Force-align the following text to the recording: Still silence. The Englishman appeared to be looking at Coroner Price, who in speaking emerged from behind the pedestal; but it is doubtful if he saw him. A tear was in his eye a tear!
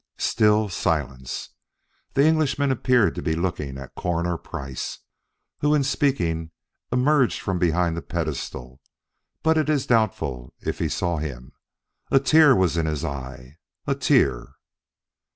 Still 0.17 0.67
silence. 0.67 1.49
The 2.15 2.25
Englishman 2.25 2.71
appeared 2.71 3.13
to 3.13 3.21
be 3.21 3.35
looking 3.35 3.77
at 3.77 3.93
Coroner 3.93 4.35
Price, 4.35 4.97
who 5.59 5.75
in 5.75 5.83
speaking 5.83 6.49
emerged 6.91 7.39
from 7.39 7.59
behind 7.59 7.95
the 7.95 8.01
pedestal; 8.01 8.81
but 9.43 9.59
it 9.59 9.69
is 9.69 9.85
doubtful 9.85 10.55
if 10.59 10.79
he 10.79 10.89
saw 10.89 11.17
him. 11.17 11.51
A 12.09 12.19
tear 12.19 12.55
was 12.55 12.77
in 12.77 12.87
his 12.87 13.05
eye 13.05 13.59
a 13.85 13.93
tear! 13.93 14.53